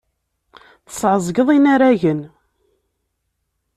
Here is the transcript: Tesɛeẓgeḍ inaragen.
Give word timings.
Tesɛeẓgeḍ 0.87 1.49
inaragen. 1.55 2.21